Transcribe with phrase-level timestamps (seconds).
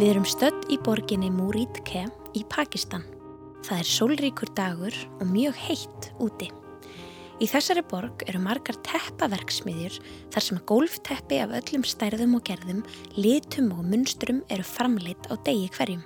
[0.00, 3.02] Við erum stödd í borginni Muridke í Pakistan.
[3.66, 6.46] Það er sólríkur dagur og mjög heitt úti.
[7.36, 9.98] Í þessari borg eru margar teppaverksmiðjur
[10.32, 12.80] þar sem gólfteppi af öllum stærðum og gerðum,
[13.20, 16.00] litum og munstrum eru framleitt á degi hverjum.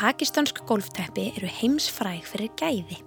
[0.00, 3.02] Pakistansk gólfteppi eru heimsfræg fyrir gæði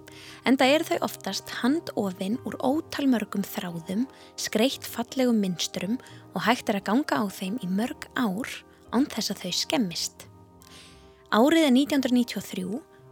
[0.46, 4.06] en það eru þau oftast handofinn úr ótalmörgum þráðum,
[4.38, 5.98] skreitt fallegum minstrum
[6.36, 8.60] og hægt er að ganga á þeim í mörg ár
[8.94, 10.29] án þess að þau skemmist.
[11.30, 12.62] Árið er 1993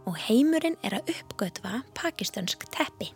[0.03, 3.13] og heimurinn er að uppgötva pakistansk teppi.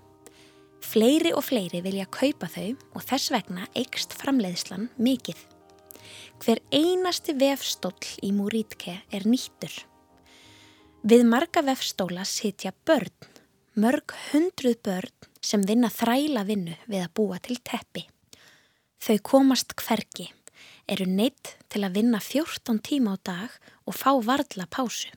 [0.79, 5.41] Fleiri og fleiri vilja kaupa þau og þess vegna eikst framleiðslan mikið.
[6.39, 9.75] Hver einasti vefstóll í Múrítke er nýttur.
[11.03, 13.11] Við marga vefstóla sitja börn,
[13.75, 18.07] mörg hundruð börn sem vinna þræla vinnu við að búa til teppi.
[19.03, 20.31] Þau komast hvergi
[20.87, 25.11] eru neitt til að vinna 14 tíma á dag og fá varðla pásu.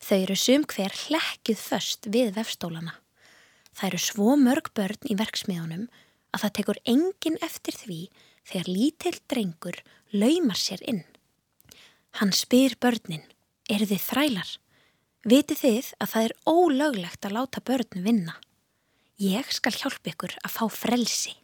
[0.00, 2.94] Þau eru sum hver hlekkið föst við vefstólana.
[3.76, 5.86] Það eru svo mörg börn í verksmiðunum
[6.32, 8.00] að það tekur engin eftir því
[8.48, 9.80] þegar lítill drengur
[10.12, 11.04] laumar sér inn.
[12.18, 13.22] Hann spyr börnin,
[13.70, 14.54] eru þið þrælar?
[15.30, 18.38] Viti þið að það er ólöglegt að láta börn vinna.
[19.20, 21.36] Ég skal hjálpa ykkur að fá frelsi.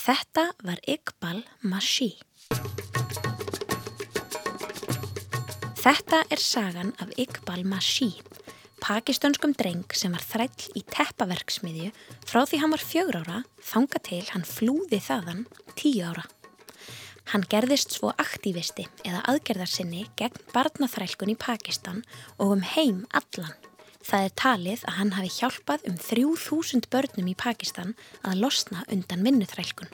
[0.00, 2.14] Þetta var Iqbal Mashi.
[5.80, 8.10] Þetta er sagan af Iqbal Mashi,
[8.84, 11.88] pakistanskum dreng sem var þræll í teppaverksmiðju
[12.28, 15.46] frá því hann var fjögur ára þanga til hann flúði þaðan
[15.80, 16.26] tíu ára.
[17.32, 22.04] Hann gerðist svo aktívisti eða aðgerðarsinni gegn barnaþrælkun í Pakistan
[22.36, 23.56] og um heim allan.
[24.04, 29.24] Það er talið að hann hafi hjálpað um 3000 börnum í Pakistan að losna undan
[29.24, 29.88] vinnuþrælkun.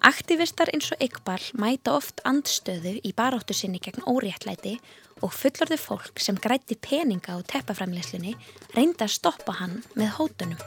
[0.00, 4.78] Aktivistar eins og Iqbal mæta oft andstöðu í baráttu sinni gegn óréttlæti
[5.20, 8.32] og fullorðu fólk sem græti peninga á teppaframleyslunni
[8.72, 10.62] reynda að stoppa hann með hótunum.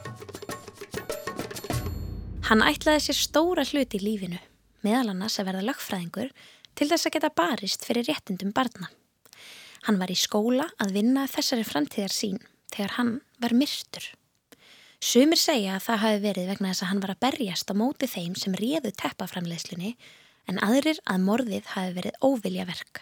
[2.46, 4.38] Hann ætlaði sér stóra hluti í lífinu,
[4.86, 6.30] meðal annars að verða lögfræðingur
[6.78, 8.92] til þess að geta barist fyrir réttundum barna.
[9.90, 12.38] Hann var í skóla að vinna þessari framtíðar sín
[12.70, 14.14] þegar hann var myrstur.
[15.04, 18.08] Sumir segja að það hafi verið vegna þess að hann var að berjast á móti
[18.08, 19.90] þeim sem réðu teppaframleiðslunni
[20.48, 23.02] en aðrir að morðið hafi verið óvilja verk.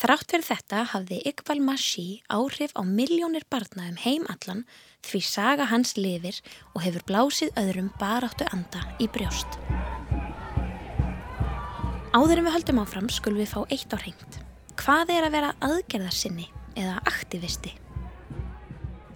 [0.00, 4.64] Þrátt fyrir þetta hafði Iqbal Mashi áhrif á miljónir barna um heimallan
[5.06, 6.40] því saga hans lifir
[6.74, 9.60] og hefur blásið öðrum baráttu anda í brjóst.
[12.10, 14.40] Áður en við höldum áfram skulum við fá eitt á hreint.
[14.80, 17.76] Hvað er að vera aðgerðarsinni eða aktivisti?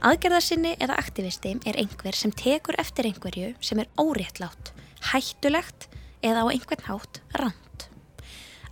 [0.05, 4.75] Aðgerðarsinni eða aktivisti er einhver sem tekur eftir einhverju sem er óréttlátt,
[5.15, 5.87] hættulegt
[6.21, 7.87] eða á einhvern hátt ránt.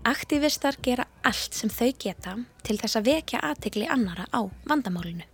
[0.04, 2.37] Aktivistar gera allt sem þau geta
[2.69, 5.25] til þess að vekja aðtegli annara á vandamálinu.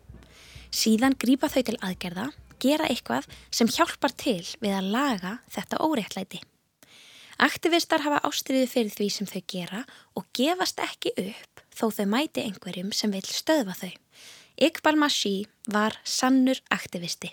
[0.70, 2.30] Síðan grýpa þau til aðgerða,
[2.62, 6.44] gera eitthvað sem hjálpar til við að laga þetta óréttlæti.
[7.42, 12.46] Aktivistar hafa ástriðu fyrir því sem þau gera og gefast ekki upp þó þau mæti
[12.46, 13.90] einhverjum sem vil stöðva þau.
[14.58, 17.28] Iqbal Mashi var sannur aktivisti.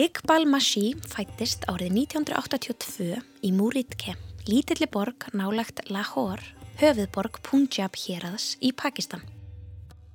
[0.00, 4.16] Iqbal Mashi fættist árið 1982 í Muridke,
[4.48, 6.40] lítilli borg nálagt Lahore,
[6.80, 9.20] höfuðborg Punjab héraðs í Pakistan.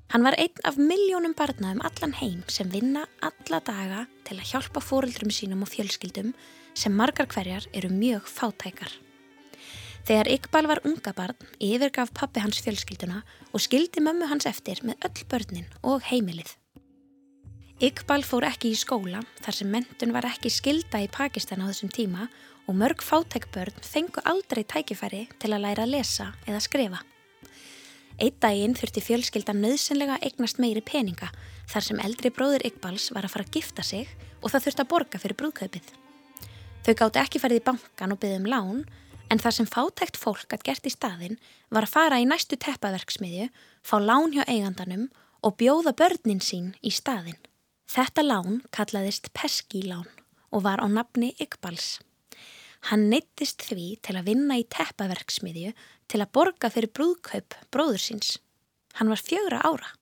[0.09, 4.49] Hann var einn af miljónum barna um allan heim sem vinna alla daga til að
[4.49, 6.33] hjálpa fóruldrum sínum og fjölskyldum
[6.73, 9.03] sem margar hverjar eru mjög fátækar.
[10.03, 13.21] Þegar Iqbal var unga barn, yfirgaf pappi hans fjölskylduna
[13.55, 16.49] og skildi mömmu hans eftir með öll börnin og heimilið.
[17.83, 21.91] Iqbal fór ekki í skóla þar sem mentun var ekki skilda í Pakistan á þessum
[21.95, 22.27] tíma
[22.67, 26.99] og mörg fátækbörn fengu aldrei tækifæri til að læra að lesa eða skrifa.
[28.19, 31.31] Eitt daginn þurfti fjölskyldan nöðsynlega eignast meiri peninga
[31.71, 34.11] þar sem eldri bróður Iqbals var að fara að gifta sig
[34.41, 35.87] og það þurfti að borga fyrir brúðkaupið.
[36.83, 38.83] Þau gáti ekki farið í bankan og byggði um lán
[39.31, 41.39] En það sem fátækt fólk gætt gert í staðin
[41.73, 43.49] var að fara í næstu teppaverksmiðju,
[43.81, 45.09] fá lán hjá eigandanum
[45.43, 47.39] og bjóða börnin sín í staðin.
[47.89, 50.09] Þetta lán kallaðist Peski-lán
[50.53, 51.99] og var á nafni Iqbals.
[52.89, 55.71] Hann neittist því til að vinna í teppaverksmiðju
[56.11, 58.37] til að borga fyrir brúðkaup bróður síns.
[58.99, 59.93] Hann var fjögra ára.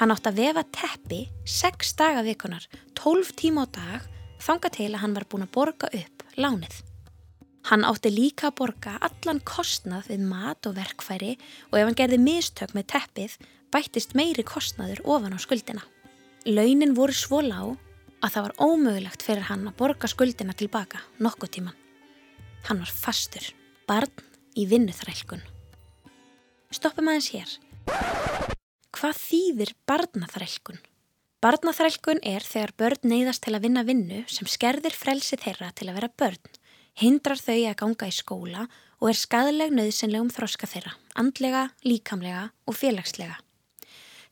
[0.00, 2.64] Hann átt að vefa teppi sex daga vikunar,
[2.98, 4.08] tólf tíma á dag,
[4.42, 6.93] þanga til að hann var búin að borga upp lánið.
[7.64, 11.32] Hann átti líka að borga allan kostnað við mat og verkfæri
[11.70, 13.36] og ef hann gerði mistök með teppið
[13.72, 15.84] bættist meiri kostnaður ofan á skuldina.
[16.44, 17.78] Launin voru svo lág
[18.20, 21.78] að það var ómögulegt fyrir hann að borga skuldina tilbaka nokkuð tíman.
[22.68, 23.48] Hann var fastur,
[23.88, 24.12] barn
[24.56, 25.42] í vinnuþrælkun.
[26.72, 27.54] Stoppum aðeins hér.
[28.94, 30.78] Hvað þýðir barnaþrælkun?
[31.44, 35.98] Barnaþrælkun er þegar börn neyðast til að vinna vinnu sem skerðir frelsi þeirra til að
[35.98, 36.40] vera börn,
[37.00, 38.66] hindrar þau að ganga í skóla
[39.00, 43.40] og er skadaleg nöðsynlegum þroska þeirra, andlega, líkamlega og félagslega.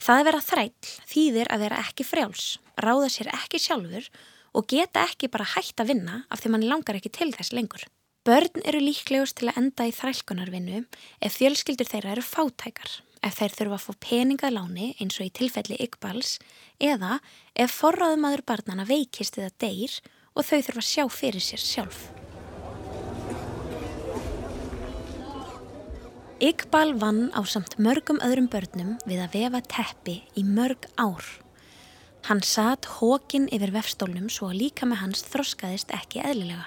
[0.03, 2.47] Það að vera þræll þýðir að vera ekki frjáls,
[2.81, 4.09] ráða sér ekki sjálfur
[4.56, 7.85] og geta ekki bara hægt að vinna af því mann langar ekki til þess lengur.
[8.23, 10.82] Börn eru líklegust til að enda í þrælkunarvinnu
[11.26, 15.35] ef fjölskyldur þeirra eru fátækar, ef þeir þurfa að fá peningað láni eins og í
[15.38, 16.37] tilfelli ykkbals
[16.79, 17.19] eða
[17.55, 19.99] ef forraðumadur barnana veikist eða deyr
[20.35, 22.05] og þau þurfa að sjá fyrir sér sjálf.
[26.43, 31.23] Iqbal vann á samt mörgum öðrum börnum við að vefa teppi í mörg ár.
[32.27, 36.65] Hann satt hókin yfir vefstólnum svo líka með hans þroskaðist ekki eðlilega.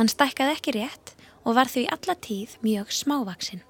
[0.00, 1.12] Hann stækkaði ekki rétt
[1.44, 3.60] og var því alla tíð mjög smávaksinn.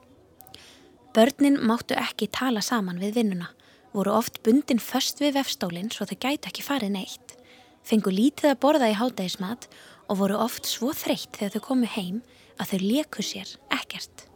[1.11, 3.51] Börnin máttu ekki tala saman við vinnuna,
[3.91, 7.35] voru oft bundin först við vefstólinn svo þau gæti ekki farið neitt,
[7.83, 9.67] fengu lítið að borða í hádægismat
[10.07, 12.23] og voru oft svo þreytt þegar þau komu heim
[12.63, 14.28] að þau leku sér ekkert.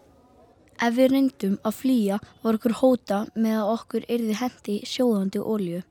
[0.82, 5.82] Ef við reyndum að flýja var okkur hóta með að okkur yrði hendi sjóðandi ólju.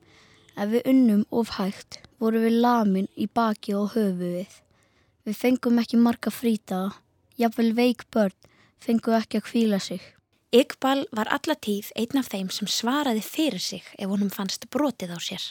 [0.52, 4.58] Ef við unnum of hægt voru við lamin í baki og höfu við.
[5.24, 6.90] Við fengum ekki marga frítaða.
[7.40, 8.36] Jafnvel veik börn
[8.84, 10.02] fengum ekki að kvíla sig.
[10.52, 15.18] Iqbal var allatíð einn af þeim sem svaraði fyrir sig ef honum fannst brotið á
[15.24, 15.46] sér.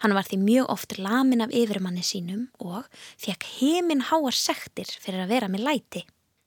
[0.00, 2.88] Hann var því mjög oft lamin af yfirmanni sínum og
[3.20, 6.04] fekk heiminn háar sektir fyrir að vera með læti.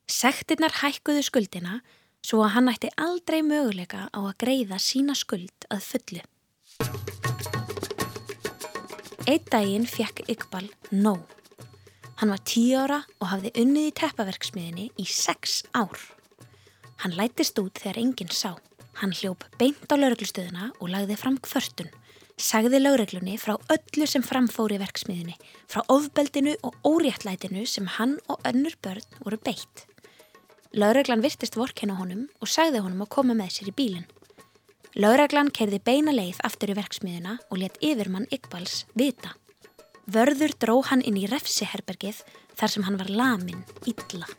[0.09, 1.81] Sektirnar hækkuðu skuldina
[2.25, 6.23] svo að hann ætti aldrei möguleika á að greiða sína skuld að fullu.
[9.27, 11.23] Eitt daginn fekk Iqbal nóg.
[12.17, 15.99] Hann var tíu ára og hafði unnið í teppaverksmiðinni í sex ár.
[17.03, 18.55] Hann lætist út þegar enginn sá.
[19.01, 21.91] Hann hljóp beint á lauruglustöðuna og lagði fram kvörtun.
[22.37, 25.33] Sagði lauruglunni frá öllu sem framfóri verksmiðinni,
[25.65, 29.86] frá ofbeldinu og óréttlætinu sem hann og önnur börn voru beitt.
[30.77, 34.03] Laureglan virtist vorkina honum og sagði honum að koma með sér í bílinn.
[35.01, 39.31] Laureglan kerði beina leið aftur í verksmiðina og let yfirmann Iqbals vita.
[40.05, 42.19] Vörður dró hann inn í refsiherbergið
[42.59, 44.29] þar sem hann var lamin illa.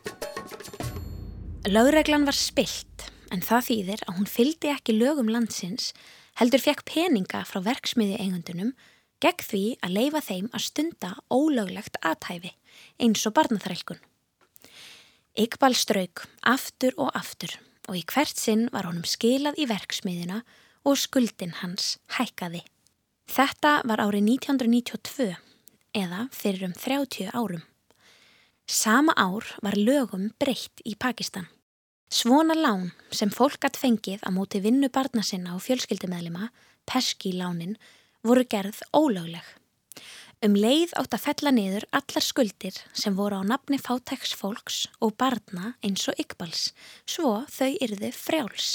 [1.67, 5.91] Laureglan var spilt en það þýðir að hún fyldi ekki lögum landsins
[6.39, 8.71] heldur fekk peninga frá verksmiði eigundunum
[9.19, 12.55] gegn því að leifa þeim að stunda ólöglegt aðtæfi
[12.95, 13.99] eins og barnaþrælkun.
[15.37, 17.53] Iqbal strauk aftur og aftur
[17.89, 20.41] og í hvert sinn var honum skilað í verksmiðina
[20.87, 22.63] og skuldin hans hækkaði.
[23.29, 25.35] Þetta var árið 1992
[25.97, 27.61] eða fyrir um 30 árum.
[28.69, 31.47] Sama ár var lögum breytt í Pakistan.
[32.09, 36.49] Svona lán sem fólk gætt fengið á móti vinnu barna sinna og fjölskyldumæðlima,
[36.89, 37.77] peski-lánin,
[38.25, 39.45] voru gerð ólögleg.
[40.39, 45.17] Um leið átt að fella niður allar skuldir sem voru á nafni fátæks fólks og
[45.19, 46.69] barna eins og ykkbals,
[47.03, 48.69] svo þau yrðu frjáls.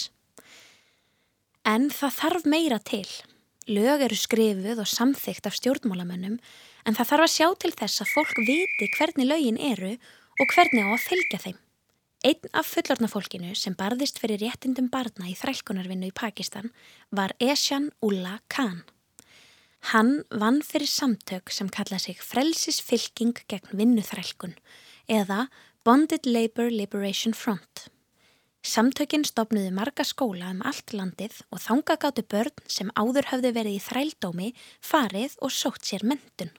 [1.64, 3.08] En það þarf meira til.
[3.64, 6.36] Lög eru skrifuð og samþygt af stjórnmálamönnum
[6.84, 10.84] en það þarf að sjá til þess að fólk viti hvernig lögin eru og hvernig
[10.84, 11.60] á að fylgja þeim.
[12.28, 16.74] Einn af fullornafólkinu sem barðist fyrir réttindum barna í þrælkunarvinnu í Pakistan
[17.08, 18.84] var Esjan Ulla Khan.
[19.92, 24.54] Hann vann fyrir samtök sem kalla sig Frelsisfylking gegn vinnuþrælkun
[25.12, 25.50] eða
[25.84, 27.90] Bonded Labour Liberation Front.
[28.64, 33.76] Samtökinn stopnuði marga skóla um allt landið og þanga gáttu börn sem áður hafði verið
[33.76, 34.50] í þrældómi
[34.80, 36.54] farið og sótt sér mentun.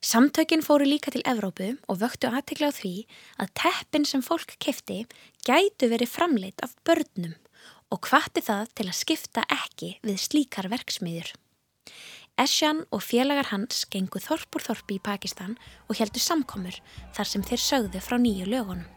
[0.00, 2.96] Samtökinn fóru líka til Evrópu og vöktu aðtekla á því
[3.36, 5.02] að teppin sem fólk kefti
[5.44, 7.36] gætu verið framleitt af börnum
[7.92, 11.36] og hvati það til að skipta ekki við slíkar verksmiður.
[12.34, 15.54] Esjan og félagar hans gengu þorpur þorpi í Pakistan
[15.86, 16.80] og heldu samkomur
[17.14, 18.88] þar sem þeir sögðu frá nýju lögunum.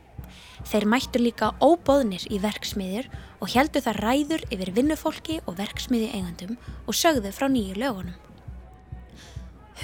[0.66, 6.58] Þeir mættu líka óbóðnir í verksmiðjur og heldu það ræður yfir vinnufólki og verksmiðju eigandum
[6.88, 8.18] og sögðu frá nýju lögunum.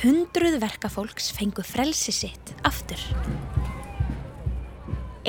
[0.01, 2.99] Hundruð verkafólks fengu frelsi sitt aftur.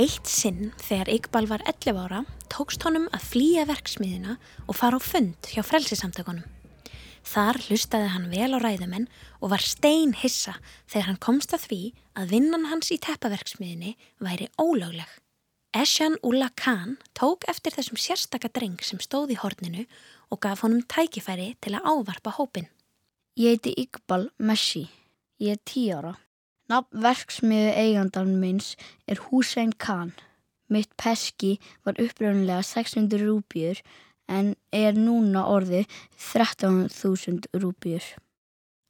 [0.01, 5.03] Eitt sinn þegar Iqbal var 11 ára tókst honum að flýja verksmiðina og fara á
[5.05, 6.49] fund hjá frelsisamtökunum.
[7.25, 9.07] Þar hlustaði hann vel á ræðumenn
[9.41, 11.83] og var stein hissa þegar hann komst að því
[12.21, 15.09] að vinnan hans í teppaverksmiðinni væri ólögleg.
[15.75, 19.87] Esjan Ulla Khan tók eftir þessum sérstaka dreng sem stóð í horninu
[20.31, 22.69] og gaf honum tækifæri til að ávarpa hópin.
[23.35, 24.85] Ég heiti Iqbal Meshi.
[25.43, 26.15] Ég er tí ára.
[26.71, 28.77] Nafn verksmiðu eigandan minns
[29.11, 30.13] er Hussein Khan.
[30.71, 33.83] Mitt peski var uppröðunlega 600 rúbjur
[34.29, 35.85] en er núna orði
[36.33, 38.05] 13.000 rúbjur.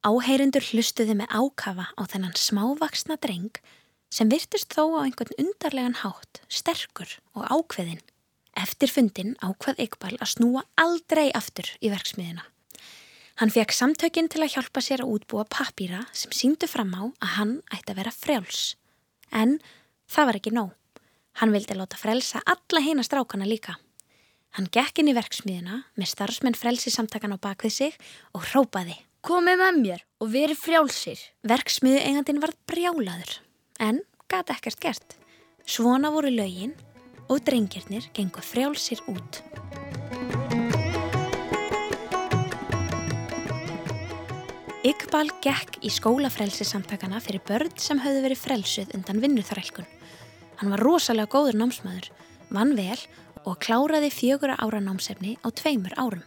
[0.05, 3.57] Áheyrindur hlustuði með ákafa á þennan smávaksna dreng
[4.13, 8.03] sem virtist þó á einhvern undarlegan hátt, sterkur og ákveðin.
[8.55, 12.45] Eftir fundin ákvað Iqbal að snúa aldrei aftur í verksmiðina.
[13.41, 17.33] Hann fekk samtökin til að hjálpa sér að útbúa papýra sem síndu fram á að
[17.35, 18.61] hann ætti að vera frjáls.
[19.27, 19.57] En
[20.07, 20.71] það var ekki nóg.
[21.41, 23.75] Hann vildi láta frelsa alla hina strákana líka.
[24.55, 27.95] Hann gekk inn í verksmiðina með starfsmenn frelsi samtakan á bakvið sig
[28.31, 28.93] og hrópaði.
[29.19, 31.19] Komið með mér og verið frjálsir.
[31.43, 33.33] Verksmiðu eigandin var brjálaður
[33.83, 33.99] en
[34.31, 35.17] gata ekkert gert.
[35.67, 36.71] Svona voru lögin
[37.27, 39.41] og drengirnir gengur frjálsir út.
[44.87, 49.91] Iqbal gekk í skólafrelsi samtakana fyrir börn sem höfðu verið frelsuð undan vinnuþrælkun.
[50.61, 52.07] Hann var rosalega góður námsmaður,
[52.55, 53.01] vann vel
[53.45, 56.23] og kláraði fjögura ára námsefni á tveimur árum.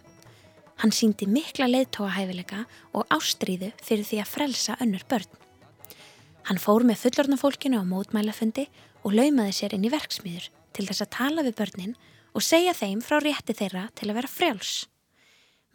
[0.79, 5.31] Hann síndi mikla leiðtóahæfileika og ástríðu fyrir því að frelsa önnur börn.
[6.47, 8.69] Hann fór með fullornafólkinu á mótmælafundi
[9.03, 10.47] og laumaði sér inn í verksmiður
[10.77, 11.99] til þess að tala við börnin
[12.33, 14.77] og segja þeim frá rétti þeirra til að vera frjáls.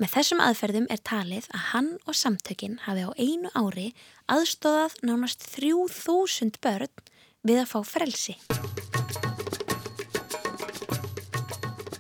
[0.01, 3.91] Með þessum aðferðum er talið að hann og samtökin hafi á einu ári
[4.31, 6.89] aðstóðað nánast 3000 börn
[7.43, 8.39] við að fá frelsi.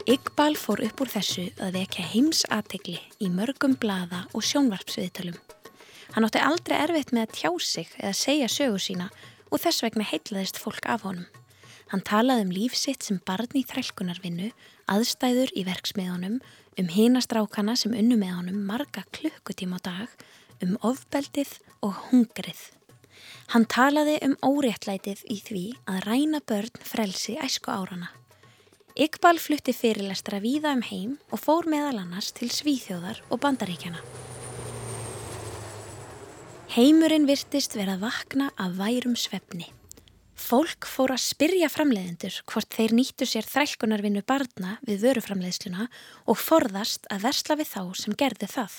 [0.03, 5.37] Iqbal fór upp úr þessu að vekja heimsategli í mörgum blada og sjónvarpsviðtalum.
[6.11, 9.05] Hann átti aldrei erfitt með að tjá sig eða segja sögu sína
[9.47, 11.29] og þess vegna heitlaðist fólk af honum.
[11.93, 14.49] Hann talaði um lífsitt sem barn í þrælkunarvinnu,
[14.91, 16.35] aðstæður í verksmiðunum,
[16.81, 20.17] um hinastrákana sem unnu með honum marga klukkutíma á dag,
[20.59, 22.65] um ofbeldið og hungrið.
[23.55, 28.11] Hann talaði um óréttlætið í því að ræna börn frelsi æsku árana.
[28.93, 33.97] Iqbal flutti fyrirlestra víða um heim og fór meðal annars til Svíþjóðar og Bandaríkjana.
[36.75, 39.71] Heimurinn virtist verið að vakna af værum svefni.
[40.37, 45.89] Fólk fór að spyrja framleiðendur hvort þeir nýttu sér þrælkunarvinnu barna við vöruframleiðsluna
[46.29, 48.77] og forðast að versla við þá sem gerði það.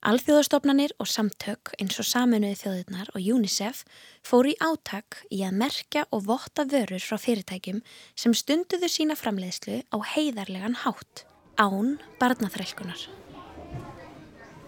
[0.00, 3.82] Alþjóðastofnanir og samtök eins og saminuði þjóðurnar og UNICEF
[4.24, 7.82] fóru í átak í að merkja og votta vörur frá fyrirtækjum
[8.16, 11.26] sem stunduðu sína framleiðslu á heiðarlegan hátt,
[11.60, 13.02] án barnaþrælkunar.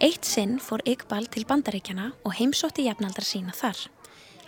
[0.05, 3.81] Eitt sinn fór Iqbal til bandaríkjana og heimsótti jafnaldra sína þar.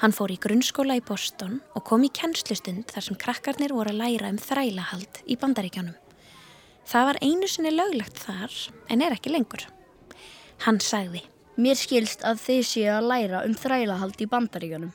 [0.02, 4.02] Hann fór í grunnskóla í Boston og kom í kennslustund þar sem krakkarnir voru að
[4.02, 5.96] læra um þrælahald í bandaríkjónum.
[6.84, 8.52] Það var einu sinni löglegt þar
[8.92, 9.64] en er ekki lengur.
[10.62, 14.94] Hann sagði Mér skilst að þið séu að læra um þrælahald í bandaríkjónum.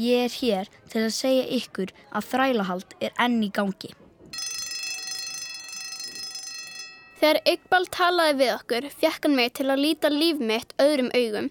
[0.00, 3.90] Ég er hér til að segja ykkur að þrælahald er enn í gangi.
[7.20, 11.50] Þegar Iqbal talaði við okkur, fekk hann mig til að líta líf mitt öðrum augum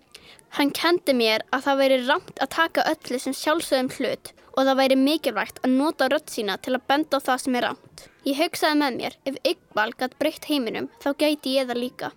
[0.58, 4.80] Hann kendi mér að það væri ramt að taka öllu sem sjálfsögum hlut og það
[4.82, 8.04] væri mikilvægt að nota rött sína til að benda á það sem er ramt.
[8.28, 12.12] Ég hugsaði með mér, ef Yggval gætt breytt heiminum, þá gæti ég það líka.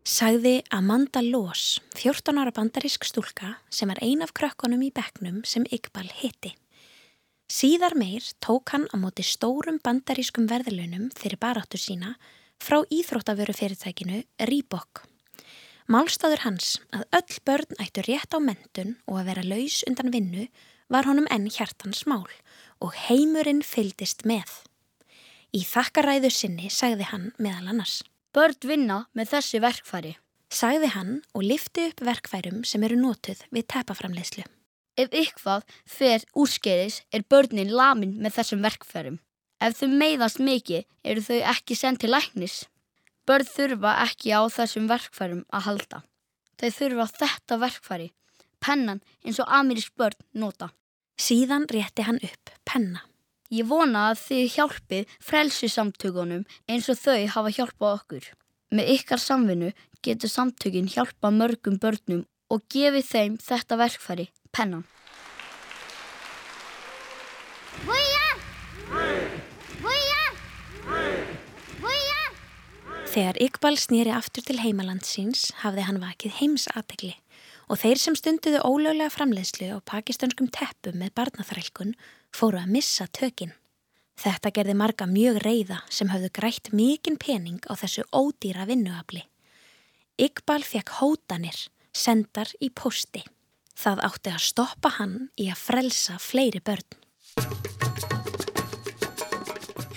[0.00, 5.66] Sagði Amanda Loos, 14 ára bandarísk stúlka sem er ein af krökkunum í bekknum sem
[5.68, 6.54] Yggval hitti.
[7.52, 12.14] Síðar meir tók hann á móti stórum bandarískum verðlunum fyrir baráttur sína
[12.56, 15.04] frá íþróttavöru fyrirtækinu Reebok.
[15.84, 20.46] Málstæður hans að öll börn ættu rétt á mentun og að vera laus undan vinnu
[20.88, 22.24] var honum enn hjartans mál
[22.80, 24.48] og heimurinn fyldist með.
[25.52, 28.00] Í þakkaræðu sinni sagði hann meðal annars.
[28.30, 30.12] Börn vinna með þessi verkfæri.
[30.50, 34.44] Sagði hann og lifti upp verkfærum sem eru nótuð við teppaframleyslu.
[34.98, 39.18] Ef ykkvað fer úrskeiðis er börnin lamin með þessum verkfærum.
[39.58, 42.64] Ef þau meiðast mikið eru þau ekki sendt til læknis.
[43.26, 46.02] Börn þurfa ekki á þessum verkfærum að halda.
[46.58, 48.10] Þau þurfa þetta verkfæri,
[48.62, 50.70] pennan eins og amerísk börn nota.
[51.18, 53.09] Síðan rétti hann upp penna.
[53.50, 58.28] Ég vona að þið hjálpið frelsisamtökunum eins og þau hafa hjálpað okkur.
[58.70, 59.72] Með ykkar samvinnu
[60.06, 64.86] getur samtökin hjálpa mörgum börnum og gefið þeim þetta verkfæri, pennan.
[73.10, 77.16] Þegar Iqbal snýri aftur til heimalandsins hafði hann vakið heimsategli
[77.66, 81.96] og þeir sem stunduðu ólöglega framleiðslu á pakistanskum teppum með barnaþrælkun
[82.34, 83.52] fóru að missa tökin.
[84.20, 89.22] Þetta gerði marga mjög reyða sem hafðu grætt mikinn pening á þessu ódýra vinnuafli.
[90.20, 91.56] Iqbal fekk hótanir,
[91.96, 93.22] sendar í posti.
[93.80, 96.84] Það átti að stoppa hann í að frelsa fleiri börn.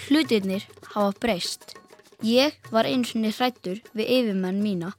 [0.05, 0.63] Hlutirnir
[0.93, 1.73] hafa breyst.
[2.23, 4.93] Ég var eins og niður hrættur við yfirmenn mína.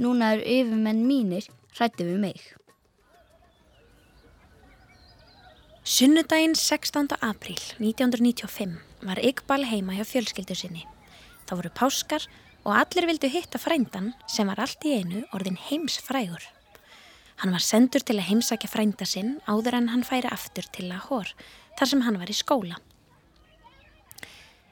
[0.00, 2.40] Núna eru yfirmenn mínir hrætti við mig.
[5.92, 7.18] Sunnudaginn 16.
[7.20, 10.86] apríl 1995 var Iqbal heima hjá fjölskyldu sinni.
[11.44, 12.24] Það voru páskar
[12.64, 16.46] og allir vildu hitta frændan sem var allt í einu orðin heimsfrægur.
[17.42, 21.36] Hann var sendur til að heimsækja frænda sinn áður en hann færi aftur til Lahore
[21.76, 22.78] þar sem hann var í skóla.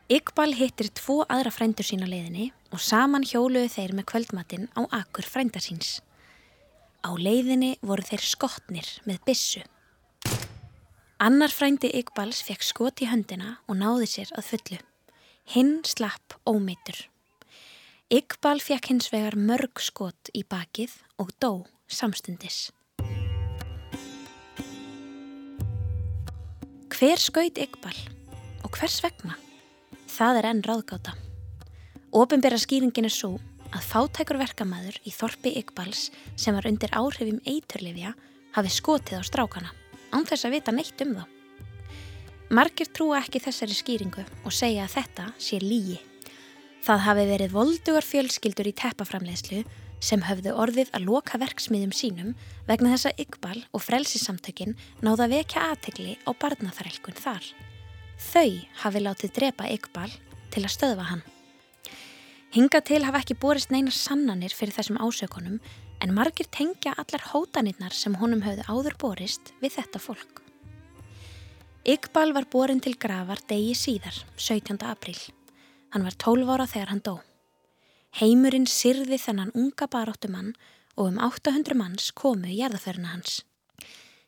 [0.09, 5.29] Iqbal hittir tvo aðra frændur sína leiðinni og saman hjóluðu þeir með kvöldmatinn á akkur
[5.29, 5.99] frænda síns.
[7.05, 9.67] Á leiðinni voru þeir skotnir með bissu.
[11.21, 14.77] Annar frændi Iqbals fekk skot í höndina og náði sér að fullu.
[15.53, 16.97] Hinn slapp ómeitur.
[18.09, 21.51] Iqbal fekk hins vegar mörg skot í bakið og dó
[21.93, 22.71] samstundis.
[26.89, 28.01] Hver skaut Iqbal
[28.65, 29.37] og hvers vegna?
[30.09, 31.13] Það er enn ráðgáta.
[32.17, 33.35] Ópenbæra skýringin er svo
[33.77, 36.09] að fátækur verkamæður í þorpi Iqbals
[36.41, 38.17] sem var undir áhrifum eiturlifja
[38.57, 39.77] hafi skotið á strákana,
[40.15, 41.25] án þess að vita neitt um þá.
[42.51, 46.01] Margir trúa ekki þessari skýringu og segja að þetta sé lígi.
[46.83, 49.61] Það hafi verið voldugar fjölskyldur í teppaframlegslu
[50.01, 52.33] sem höfðu orðið að loka verksmiðum sínum
[52.69, 54.75] vegna þess að Iqbal og frelsisamtökin
[55.05, 57.45] náða vekja aðtegli á barnaþarelkun þar.
[58.21, 58.51] Þau
[58.83, 60.09] hafi látið drepa Iqbal
[60.51, 61.23] til að stöðva hann.
[62.51, 65.61] Hinga til hafa ekki borist neinar sannanir fyrir þessum ásökunum
[66.01, 70.41] en margir tengja allar hótanirnar sem honum höfðu áður borist við þetta fólk.
[71.85, 74.81] Iqbal var borin til gravar degi síðar, 17.
[74.85, 75.19] apríl.
[75.93, 77.15] Hann var 12 ára þegar hann dó.
[78.21, 80.53] Heimurinn syrði þennan unga baróttumann
[80.97, 83.41] og um 800 manns komu í jarðaförna hans.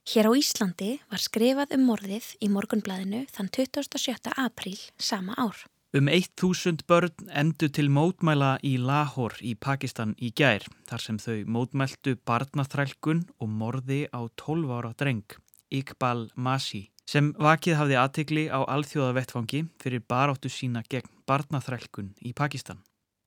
[0.08, 4.32] Hér á Íslandi var skrifað um morðið í morgunblæðinu þann 27.
[4.34, 5.66] apríl sama ár.
[5.92, 11.42] Um 1000 börn endu til mótmæla í Lahore í Pakistan í gær þar sem þau
[11.44, 15.36] mótmæltu barnaþrælkun og morði á 12 ára dreng,
[15.68, 22.80] Iqbal Masi, sem vakið hafði aðtegli á alþjóðavettfangi fyrir baróttu sína gegn barnaþrælkun í Pakistan.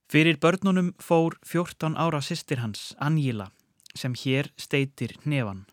[0.10, 3.52] Fyrir börnunum fór 14 ára sýstir hans, Anjila,
[3.94, 5.68] sem hér steitir nefan.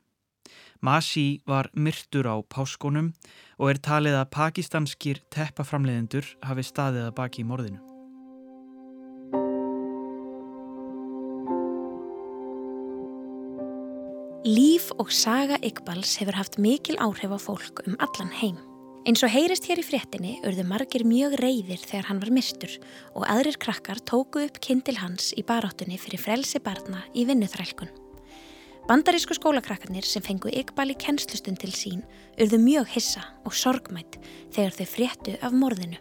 [0.83, 3.13] Masi var myrtur á páskonum
[3.63, 7.79] og er talið að pakistanskir teppaframleðendur hafi staðið að baki í morðinu.
[14.43, 18.59] Líf og saga Iqbals hefur haft mikil áhrif á fólk um allan heim.
[19.07, 22.75] Eins og heyrist hér í fréttinni urðu margir mjög reyðir þegar hann var mistur
[23.15, 28.02] og aðrir krakkar tóku upp kindil hans í baráttunni fyrir frelsi barna í vinnuþrælkun.
[28.83, 32.01] Bandarísku skólakrakkarnir sem fengu Iqbal í kennslustund til sín
[32.35, 34.17] urðu mjög hissa og sorgmætt
[34.51, 36.01] þegar þau fréttu af morðinu.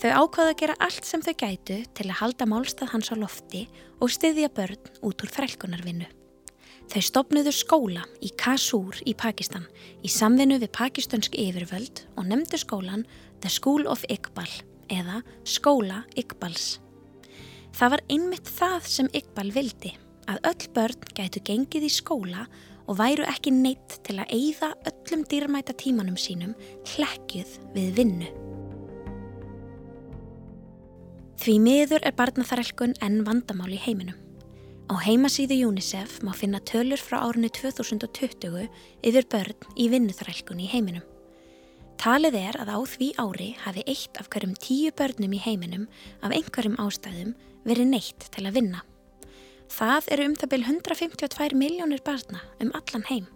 [0.00, 3.66] Þau ákvaða að gera allt sem þau gætu til að halda málstað hans á lofti
[4.00, 6.08] og styðja börn út úr þrælkunarvinnu.
[6.88, 9.66] Þau stopnuðu skóla í Kasúr í Pakistan
[10.00, 13.04] í samvinnu við pakistönsk yfirvöld og nefndu skólan
[13.44, 14.48] The School of Iqbal
[14.88, 16.78] eða Skóla Iqbals.
[17.76, 19.92] Það var einmitt það sem Iqbal vildi
[20.30, 22.46] að öll börn gætu gengið í skóla
[22.86, 26.56] og væru ekki neitt til að eigða öllum dýrmæta tímanum sínum
[26.94, 28.32] hlekkjuð við vinnu.
[31.42, 34.18] Því miður er barnaþarelkun enn vandamál í heiminum.
[34.92, 38.68] Á heimasíðu UNICEF má finna tölur frá árinu 2020
[39.02, 41.02] yfir börn í vinnuþrælkun í heiminum.
[42.02, 45.88] Talið er að á því ári hafi eitt af hverjum tíu börnum í heiminum
[46.22, 48.82] af einhverjum ástæðum verið neitt til að vinna.
[49.72, 53.28] Það eru um það byrj 152 miljónir barna um allan heim.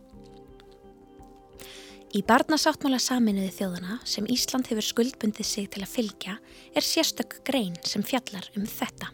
[2.16, 6.36] Í barnasáttmála saminuði þjóðana sem Ísland hefur skuldbundið sig til að fylgja
[6.76, 9.10] er sérstök grein sem fjallar um þetta.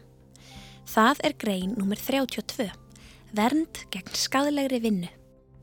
[0.93, 1.99] Það er grein nr.
[1.99, 2.69] 32.
[3.33, 5.09] Vernd gegn skadlegri vinnu.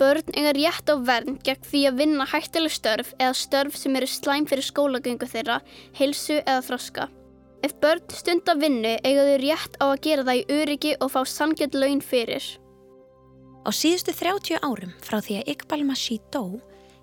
[0.00, 4.08] Börn eiga rétt á vernd gegn því að vinna hættileg störf eða störf sem eru
[4.08, 5.60] slæm fyrir skólagöngu þeirra,
[6.00, 7.10] heilsu eða þroska.
[7.60, 11.20] Ef börn stundar vinnu eiga þau rétt á að gera það í öryggi og fá
[11.28, 12.44] sangjart laun fyrir.
[13.60, 16.56] Á síðustu 30 árum frá því að Iqbal Masih dó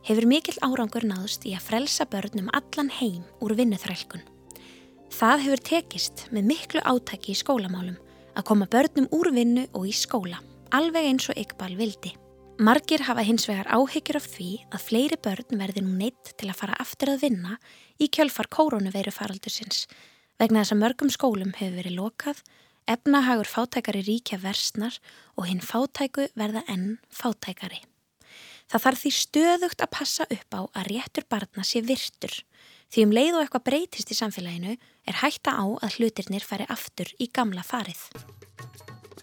[0.08, 4.26] hefur mikill árangur náðust í að frelsa börnum allan heim úr vinnuþrælkun.
[5.14, 8.02] Það hefur tekist með miklu átæki í skólamálum
[8.34, 10.42] að koma börnum úr vinnu og í skóla,
[10.74, 12.16] alveg eins og Iqbal vildi.
[12.58, 16.58] Margir hafa hins vegar áhyggjur af því að fleiri börn verði nú neitt til að
[16.64, 17.60] fara aftur að vinna
[18.02, 19.86] í kjölfar kórónuveiru faraldusins
[20.42, 22.42] vegna þess að mörgum skólum hefur verið lokað,
[22.88, 25.00] efnahagur fátækari ríkja versnar
[25.36, 27.84] og hinn fátæku verða enn fátækari.
[28.68, 32.34] Það þarf því stöðugt að passa upp á að réttur barna sé virtur
[32.94, 34.76] því um leið og eitthvað breytist í samfélaginu
[35.08, 38.00] er hætta á að hlutirnir færi aftur í gamla farið.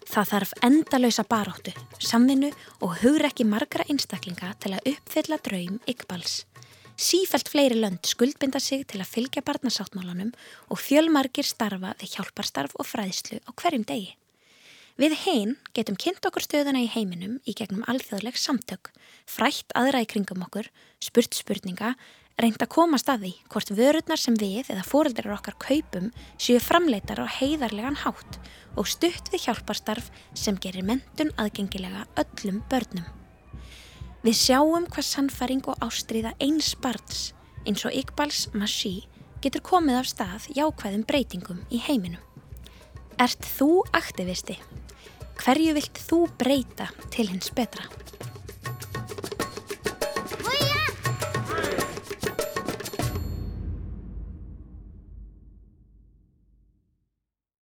[0.04, 2.52] Það þarf endalösa baráttu, samvinnu
[2.84, 6.44] og hugur ekki margra einstaklinga til að uppfylla draum ykkbals.
[6.94, 10.28] Sífælt fleiri lönd skuldbinda sig til að fylgja barnasáttmálanum
[10.70, 14.12] og fjölmargir starfa við hjálparstarf og fræðslu á hverjum degi.
[14.94, 18.92] Við hinn getum kynnt okkur stöðuna í heiminum í gegnum alþjóðleg samtök,
[19.26, 20.68] frætt aðra í kringum okkur,
[21.02, 21.96] spurt spurninga,
[22.38, 27.18] reynd að komast að því hvort vörurnar sem við eða fóreldrar okkar kaupum séu framleitar
[27.18, 28.38] á heiðarlegan hátt
[28.78, 33.23] og stutt við hjálparstarf sem gerir mentun aðgengilega öllum börnum.
[34.24, 37.34] Við sjáum hvað sannfæring og ástriða eins barns
[37.68, 39.02] eins og Iqbals Mashi
[39.44, 42.22] getur komið af stað jákvæðum breytingum í heiminum.
[43.20, 44.56] Ert þú aktivisti?
[45.42, 47.84] Hverju vilt þú breyta til hins betra?